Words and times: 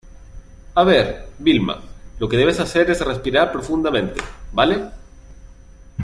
a 0.73 0.83
ver, 0.83 1.29
Vilma, 1.37 1.79
lo 2.17 2.27
que 2.27 2.35
debes 2.35 2.59
hacer 2.59 2.89
es 2.89 3.01
respirar 3.05 3.51
profundamente,¿ 3.51 4.19
vale? 4.51 4.89